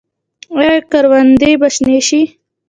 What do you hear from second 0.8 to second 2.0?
کروندې به شنې